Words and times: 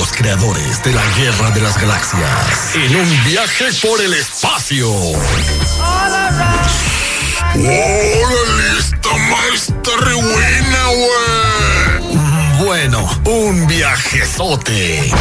Los 0.00 0.12
creadores 0.12 0.82
de 0.82 0.94
la 0.94 1.04
Guerra 1.14 1.50
de 1.50 1.60
las 1.60 1.78
Galaxias. 1.78 2.74
En 2.74 2.96
un 2.96 3.24
viaje 3.24 3.66
por 3.86 4.00
el 4.00 4.14
espacio. 4.14 4.90
¡Órale! 4.90 6.56
Esta 8.78 9.14
maestra 9.28 10.14
buena, 10.14 10.86
güey. 10.86 12.64
Bueno, 12.64 13.06
un 13.26 13.66
viajezote. 13.66 15.12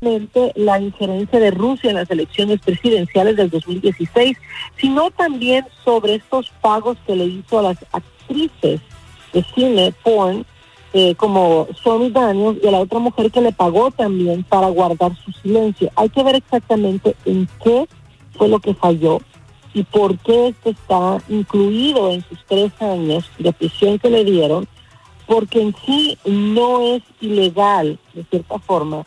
La 0.00 0.80
injerencia 0.80 1.40
de 1.40 1.50
Rusia 1.50 1.90
en 1.90 1.96
las 1.96 2.10
elecciones 2.10 2.60
presidenciales 2.60 3.36
del 3.36 3.50
2016, 3.50 4.36
sino 4.76 5.10
también 5.10 5.66
sobre 5.84 6.16
estos 6.16 6.50
pagos 6.60 6.96
que 7.06 7.16
le 7.16 7.24
hizo 7.24 7.58
a 7.58 7.62
las 7.62 7.78
actrices 7.92 8.80
de 9.32 9.44
cine 9.54 9.92
porn, 10.04 10.46
eh, 10.92 11.14
como 11.16 11.66
Stormy 11.74 12.10
Daniels, 12.10 12.58
y 12.62 12.68
a 12.68 12.70
la 12.70 12.78
otra 12.78 13.00
mujer 13.00 13.30
que 13.30 13.40
le 13.40 13.52
pagó 13.52 13.90
también 13.90 14.44
para 14.44 14.68
guardar 14.68 15.16
su 15.16 15.32
silencio. 15.32 15.90
Hay 15.96 16.08
que 16.10 16.22
ver 16.22 16.36
exactamente 16.36 17.16
en 17.24 17.48
qué 17.62 17.86
fue 18.36 18.48
lo 18.48 18.60
que 18.60 18.74
falló 18.74 19.20
y 19.74 19.82
por 19.82 20.16
qué 20.18 20.48
esto 20.48 20.70
está 20.70 21.18
incluido 21.28 22.10
en 22.10 22.24
sus 22.28 22.38
tres 22.46 22.70
años 22.80 23.28
de 23.38 23.52
prisión 23.52 23.98
que 23.98 24.10
le 24.10 24.24
dieron, 24.24 24.68
porque 25.26 25.60
en 25.60 25.74
sí 25.84 26.16
no 26.24 26.94
es 26.94 27.02
ilegal, 27.20 27.98
de 28.14 28.24
cierta 28.24 28.58
forma, 28.60 29.04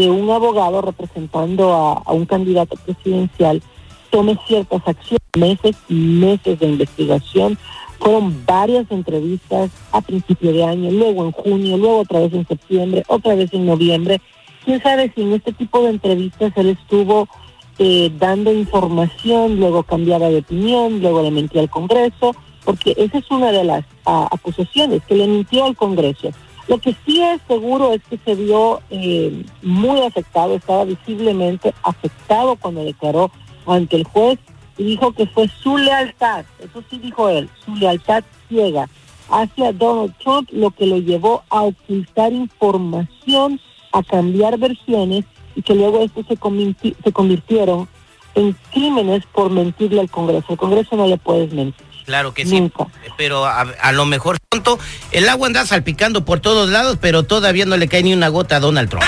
que 0.00 0.08
un 0.08 0.30
abogado 0.30 0.80
representando 0.80 1.74
a, 1.74 2.12
un 2.12 2.24
candidato 2.24 2.74
presidencial 2.86 3.62
tome 4.08 4.38
ciertas 4.46 4.80
acciones, 4.86 5.20
meses 5.36 5.76
y 5.90 5.94
meses 5.94 6.58
de 6.58 6.68
investigación. 6.68 7.58
Fueron 7.98 8.46
varias 8.46 8.90
entrevistas 8.90 9.70
a 9.92 10.00
principio 10.00 10.54
de 10.54 10.64
año, 10.64 10.90
luego 10.90 11.26
en 11.26 11.32
junio, 11.32 11.76
luego 11.76 11.98
otra 11.98 12.20
vez 12.20 12.32
en 12.32 12.48
septiembre, 12.48 13.04
otra 13.08 13.34
vez 13.34 13.52
en 13.52 13.66
noviembre. 13.66 14.22
Quién 14.64 14.82
sabe 14.82 15.12
si 15.14 15.20
en 15.20 15.34
este 15.34 15.52
tipo 15.52 15.82
de 15.82 15.90
entrevistas 15.90 16.50
él 16.56 16.70
estuvo 16.70 17.28
eh, 17.78 18.10
dando 18.18 18.54
información, 18.54 19.60
luego 19.60 19.82
cambiaba 19.82 20.30
de 20.30 20.38
opinión, 20.38 21.02
luego 21.02 21.22
le 21.22 21.30
mentía 21.30 21.60
al 21.60 21.68
Congreso, 21.68 22.34
porque 22.64 22.94
esa 22.96 23.18
es 23.18 23.30
una 23.30 23.52
de 23.52 23.64
las 23.64 23.84
ah, 24.06 24.28
acusaciones, 24.30 25.02
que 25.04 25.16
le 25.16 25.26
mintió 25.26 25.66
al 25.66 25.76
Congreso. 25.76 26.30
Lo 26.70 26.78
que 26.78 26.94
sí 27.04 27.20
es 27.20 27.40
seguro 27.48 27.92
es 27.92 28.00
que 28.08 28.16
se 28.24 28.36
vio 28.36 28.80
eh, 28.90 29.44
muy 29.60 30.02
afectado, 30.02 30.54
estaba 30.54 30.84
visiblemente 30.84 31.74
afectado 31.82 32.54
cuando 32.54 32.84
declaró 32.84 33.32
ante 33.66 33.96
el 33.96 34.04
juez 34.04 34.38
y 34.78 34.84
dijo 34.84 35.10
que 35.10 35.26
fue 35.26 35.48
su 35.48 35.76
lealtad, 35.76 36.44
eso 36.60 36.80
sí 36.88 37.00
dijo 37.00 37.28
él, 37.28 37.50
su 37.64 37.74
lealtad 37.74 38.22
ciega 38.48 38.88
hacia 39.30 39.72
Donald 39.72 40.14
Trump 40.22 40.48
lo 40.52 40.70
que 40.70 40.86
lo 40.86 40.98
llevó 40.98 41.42
a 41.50 41.62
ocultar 41.62 42.32
información, 42.32 43.60
a 43.90 44.04
cambiar 44.04 44.56
versiones 44.56 45.24
y 45.56 45.62
que 45.62 45.74
luego 45.74 45.98
esto 46.04 46.22
se, 46.22 46.38
se 47.02 47.12
convirtieron 47.12 47.88
en 48.36 48.56
crímenes 48.70 49.24
por 49.34 49.50
mentirle 49.50 50.02
al 50.02 50.10
Congreso. 50.10 50.46
Al 50.50 50.56
Congreso 50.56 50.94
no 50.94 51.08
le 51.08 51.18
puedes 51.18 51.52
mentir. 51.52 51.89
Claro 52.04 52.34
que 52.34 52.44
sí, 52.46 52.70
pero 53.16 53.44
a, 53.44 53.60
a 53.60 53.92
lo 53.92 54.04
mejor 54.06 54.38
pronto 54.48 54.78
el 55.12 55.28
agua 55.28 55.46
anda 55.46 55.64
salpicando 55.66 56.24
por 56.24 56.40
todos 56.40 56.68
lados, 56.70 56.98
pero 57.00 57.22
todavía 57.22 57.66
no 57.66 57.76
le 57.76 57.88
cae 57.88 58.02
ni 58.02 58.12
una 58.12 58.28
gota 58.28 58.56
a 58.56 58.60
Donald 58.60 58.88
Trump. 58.90 59.04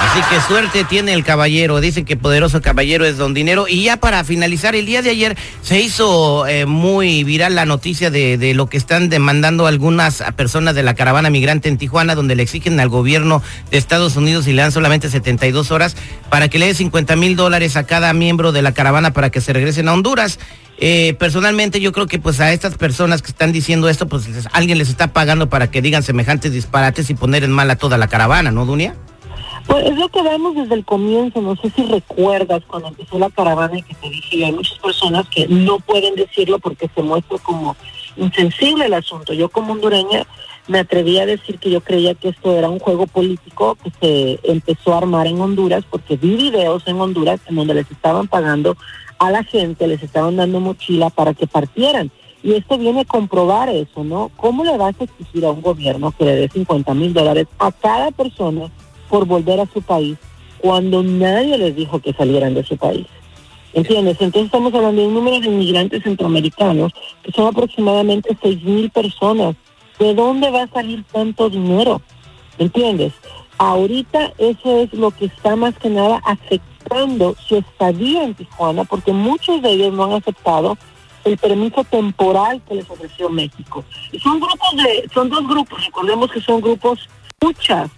Así 0.00 0.20
que 0.30 0.40
suerte 0.40 0.84
tiene 0.84 1.12
el 1.12 1.24
caballero. 1.24 1.80
Dicen 1.80 2.04
que 2.04 2.16
poderoso 2.16 2.62
caballero 2.62 3.04
es 3.04 3.16
don 3.16 3.34
dinero. 3.34 3.66
Y 3.68 3.82
ya 3.82 3.96
para 3.96 4.22
finalizar, 4.22 4.76
el 4.76 4.86
día 4.86 5.02
de 5.02 5.10
ayer 5.10 5.36
se 5.62 5.80
hizo 5.80 6.46
eh, 6.46 6.66
muy 6.66 7.24
viral 7.24 7.56
la 7.56 7.66
noticia 7.66 8.10
de, 8.10 8.54
lo 8.54 8.68
que 8.68 8.76
están 8.76 9.08
demandando 9.08 9.66
algunas 9.66 10.22
personas 10.36 10.74
de 10.76 10.84
la 10.84 10.94
caravana 10.94 11.30
migrante 11.30 11.68
en 11.68 11.78
Tijuana, 11.78 12.14
donde 12.14 12.36
le 12.36 12.44
exigen 12.44 12.78
al 12.78 12.88
gobierno 12.88 13.42
de 13.70 13.78
Estados 13.78 14.16
Unidos 14.16 14.46
y 14.46 14.52
le 14.52 14.62
dan 14.62 14.72
solamente 14.72 15.10
72 15.10 15.70
horas 15.72 15.96
para 16.30 16.48
que 16.48 16.58
le 16.58 16.66
dé 16.66 16.74
50 16.74 17.16
mil 17.16 17.34
dólares 17.34 17.76
a 17.76 17.84
cada 17.84 18.12
miembro 18.12 18.52
de 18.52 18.62
la 18.62 18.72
caravana 18.72 19.12
para 19.12 19.30
que 19.30 19.40
se 19.40 19.52
regresen 19.52 19.88
a 19.88 19.94
Honduras. 19.94 20.38
Eh, 20.80 21.16
personalmente 21.18 21.80
yo 21.80 21.90
creo 21.90 22.06
que 22.06 22.20
pues 22.20 22.38
a 22.38 22.52
estas 22.52 22.76
personas 22.76 23.20
que 23.20 23.32
están 23.32 23.50
diciendo 23.50 23.88
esto, 23.88 24.06
pues 24.06 24.28
alguien 24.52 24.78
les 24.78 24.90
está 24.90 25.12
pagando 25.12 25.48
para 25.48 25.70
que 25.72 25.82
digan 25.82 26.04
semejantes 26.04 26.52
disparates 26.52 27.10
y 27.10 27.14
poner 27.14 27.42
en 27.42 27.50
mal 27.50 27.68
a 27.70 27.76
toda 27.76 27.98
la 27.98 28.06
caravana, 28.06 28.52
¿no, 28.52 28.64
Dunia? 28.64 28.94
Pues 29.68 29.84
es 29.84 29.98
lo 29.98 30.08
que 30.08 30.22
vemos 30.22 30.54
desde 30.56 30.74
el 30.74 30.84
comienzo. 30.84 31.42
No 31.42 31.54
sé 31.56 31.68
si 31.70 31.84
recuerdas 31.84 32.62
cuando 32.66 32.88
empezó 32.88 33.18
la 33.18 33.28
caravana 33.28 33.78
y 33.78 33.82
que 33.82 33.94
te 33.94 34.08
dije, 34.08 34.36
y 34.38 34.44
hay 34.44 34.52
muchas 34.52 34.78
personas 34.78 35.28
que 35.28 35.46
no 35.46 35.78
pueden 35.78 36.14
decirlo 36.14 36.58
porque 36.58 36.88
se 36.94 37.02
muestra 37.02 37.36
como 37.38 37.76
insensible 38.16 38.86
el 38.86 38.94
asunto. 38.94 39.34
Yo 39.34 39.50
como 39.50 39.74
hondureña 39.74 40.26
me 40.68 40.78
atreví 40.78 41.18
a 41.18 41.26
decir 41.26 41.58
que 41.58 41.70
yo 41.70 41.82
creía 41.82 42.14
que 42.14 42.30
esto 42.30 42.56
era 42.56 42.70
un 42.70 42.78
juego 42.78 43.06
político 43.06 43.76
que 43.76 43.90
se 44.00 44.50
empezó 44.50 44.94
a 44.94 44.98
armar 44.98 45.26
en 45.26 45.40
Honduras 45.40 45.84
porque 45.88 46.16
vi 46.16 46.34
videos 46.34 46.82
en 46.86 46.98
Honduras 46.98 47.40
en 47.46 47.56
donde 47.56 47.74
les 47.74 47.90
estaban 47.90 48.26
pagando 48.26 48.74
a 49.18 49.30
la 49.30 49.44
gente, 49.44 49.86
les 49.86 50.02
estaban 50.02 50.36
dando 50.36 50.60
mochila 50.60 51.10
para 51.10 51.34
que 51.34 51.46
partieran. 51.46 52.10
Y 52.42 52.54
esto 52.54 52.78
viene 52.78 53.02
a 53.02 53.04
comprobar 53.04 53.68
eso, 53.68 54.02
¿no? 54.02 54.30
¿Cómo 54.36 54.64
le 54.64 54.78
vas 54.78 54.94
a 54.98 55.04
exigir 55.04 55.44
a 55.44 55.50
un 55.50 55.60
gobierno 55.60 56.12
que 56.16 56.24
le 56.24 56.36
dé 56.36 56.48
50 56.48 56.94
mil 56.94 57.12
dólares 57.12 57.48
a 57.58 57.70
cada 57.70 58.10
persona 58.12 58.70
por 59.08 59.26
volver 59.26 59.60
a 59.60 59.66
su 59.66 59.82
país 59.82 60.16
cuando 60.58 61.02
nadie 61.02 61.56
les 61.58 61.74
dijo 61.76 62.00
que 62.00 62.12
salieran 62.12 62.54
de 62.54 62.64
su 62.64 62.76
país. 62.76 63.06
¿Entiendes? 63.72 64.16
Entonces 64.20 64.46
estamos 64.46 64.72
hablando 64.74 65.00
de 65.00 65.08
un 65.08 65.14
número 65.14 65.40
de 65.40 65.46
inmigrantes 65.46 66.02
centroamericanos 66.02 66.92
que 67.22 67.32
son 67.32 67.46
aproximadamente 67.46 68.36
seis 68.42 68.62
mil 68.62 68.90
personas. 68.90 69.56
¿De 69.98 70.14
dónde 70.14 70.50
va 70.50 70.62
a 70.62 70.68
salir 70.68 71.04
tanto 71.12 71.50
dinero? 71.50 72.00
¿Entiendes? 72.58 73.12
Ahorita 73.58 74.32
eso 74.38 74.78
es 74.78 74.92
lo 74.94 75.10
que 75.10 75.26
está 75.26 75.56
más 75.56 75.76
que 75.78 75.90
nada 75.90 76.20
afectando 76.24 77.34
su 77.46 77.56
estadía 77.56 78.24
en 78.24 78.34
Tijuana 78.34 78.84
porque 78.84 79.12
muchos 79.12 79.60
de 79.62 79.70
ellos 79.70 79.92
no 79.92 80.04
han 80.04 80.12
aceptado 80.12 80.78
el 81.24 81.36
permiso 81.36 81.84
temporal 81.84 82.62
que 82.68 82.76
les 82.76 82.88
ofreció 82.88 83.28
México. 83.28 83.84
Y 84.12 84.18
son 84.20 84.40
grupos 84.40 84.76
de, 84.76 85.08
son 85.12 85.28
dos 85.28 85.46
grupos, 85.46 85.84
recordemos 85.84 86.30
que 86.30 86.40
son 86.40 86.60
grupos 86.60 87.08
muchas 87.40 87.90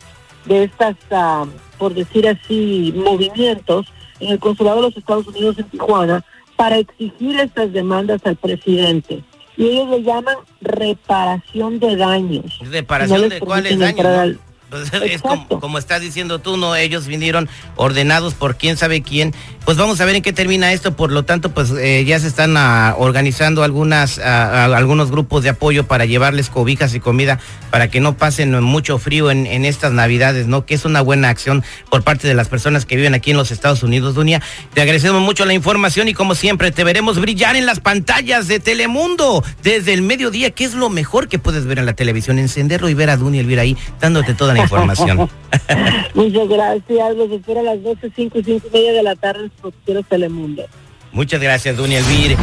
de 0.46 0.64
estas, 0.64 0.96
ah, 1.10 1.46
por 1.78 1.94
decir 1.94 2.28
así, 2.28 2.92
movimientos 2.96 3.86
en 4.20 4.30
el 4.32 4.38
Consulado 4.38 4.76
de 4.76 4.82
los 4.82 4.96
Estados 4.96 5.26
Unidos 5.28 5.58
en 5.58 5.64
Tijuana 5.70 6.24
para 6.56 6.78
exigir 6.78 7.38
estas 7.40 7.72
demandas 7.72 8.20
al 8.24 8.36
presidente. 8.36 9.22
Y 9.56 9.66
ellos 9.66 9.88
le 9.90 10.02
llaman 10.02 10.36
reparación 10.60 11.78
de 11.78 11.96
daños. 11.96 12.58
¿Reparación 12.70 13.22
No 13.22 13.28
de 13.28 13.40
cuáles 13.40 13.78
daños? 13.78 14.06
al- 14.06 14.38
Pues 14.70 14.92
es 14.92 15.20
como, 15.22 15.78
estás 15.78 16.00
diciendo 16.00 16.38
tú, 16.38 16.56
no, 16.56 16.76
ellos 16.76 17.06
vinieron 17.06 17.48
ordenados 17.74 18.34
por 18.34 18.56
quién 18.56 18.76
sabe 18.76 19.02
quién. 19.02 19.34
Pues 19.64 19.76
vamos 19.76 20.00
a 20.00 20.04
ver 20.04 20.16
en 20.16 20.22
qué 20.22 20.32
termina 20.32 20.72
esto. 20.72 20.96
Por 20.96 21.10
lo 21.10 21.24
tanto, 21.24 21.50
pues 21.50 21.70
eh, 21.72 22.04
ya 22.04 22.18
se 22.20 22.28
están 22.28 22.56
ah, 22.56 22.94
organizando 22.96 23.64
algunas, 23.64 24.18
ah, 24.18 24.66
ah, 24.68 24.76
algunos 24.76 25.10
grupos 25.10 25.42
de 25.42 25.50
apoyo 25.50 25.86
para 25.86 26.04
llevarles 26.04 26.50
cobijas 26.50 26.94
y 26.94 27.00
comida 27.00 27.40
para 27.70 27.88
que 27.88 28.00
no 28.00 28.16
pasen 28.16 28.60
mucho 28.62 28.98
frío 28.98 29.30
en, 29.30 29.46
en 29.46 29.64
estas 29.64 29.92
navidades, 29.92 30.46
¿no? 30.46 30.64
Que 30.64 30.74
es 30.74 30.84
una 30.84 31.00
buena 31.00 31.28
acción 31.28 31.64
por 31.88 32.02
parte 32.02 32.28
de 32.28 32.34
las 32.34 32.48
personas 32.48 32.86
que 32.86 32.96
viven 32.96 33.14
aquí 33.14 33.32
en 33.32 33.36
los 33.36 33.50
Estados 33.50 33.82
Unidos, 33.82 34.14
Dunia. 34.14 34.40
Te 34.72 34.82
agradecemos 34.82 35.20
mucho 35.20 35.44
la 35.44 35.54
información 35.54 36.08
y 36.08 36.14
como 36.14 36.34
siempre 36.34 36.70
te 36.70 36.84
veremos 36.84 37.18
brillar 37.18 37.56
en 37.56 37.66
las 37.66 37.80
pantallas 37.80 38.48
de 38.48 38.60
Telemundo 38.60 39.44
desde 39.62 39.92
el 39.94 40.02
mediodía, 40.02 40.50
que 40.50 40.64
es 40.64 40.74
lo 40.74 40.90
mejor 40.90 41.28
que 41.28 41.38
puedes 41.38 41.66
ver 41.66 41.78
en 41.78 41.86
la 41.86 41.94
televisión, 41.94 42.38
encenderlo 42.38 42.88
y 42.88 42.94
ver 42.94 43.10
a 43.10 43.16
Dunia 43.16 43.40
Elvira 43.40 43.62
ahí 43.62 43.76
dándote 44.00 44.34
toda 44.34 44.54
la 44.54 44.59
información. 44.62 45.30
Muchas 46.14 46.48
gracias. 46.48 47.16
Los 47.16 47.30
espero 47.30 47.60
a 47.60 47.62
las 47.62 47.82
12, 47.82 48.12
5 48.14 48.38
y 48.38 48.44
5 48.44 48.66
y 48.68 48.70
media 48.76 48.92
de 48.92 49.02
la 49.02 49.16
tarde 49.16 49.44
en 49.44 49.52
su 49.56 49.66
noticiero 49.66 50.02
Telemundo. 50.02 50.64
Muchas 51.12 51.40
gracias, 51.40 51.76
Dunia 51.76 51.98
Elvira. 51.98 52.36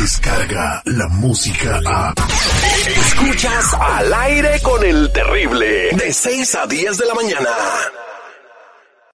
Descarga 0.00 0.82
la 0.86 1.08
música 1.08 1.80
a. 1.86 2.14
Escuchas 2.86 3.74
al 3.74 4.12
aire 4.12 4.60
con 4.62 4.84
el 4.84 5.12
terrible. 5.12 5.90
De 5.92 6.12
6 6.12 6.54
a 6.56 6.66
10 6.66 6.98
de 6.98 7.06
la 7.06 7.14
mañana. 7.14 7.50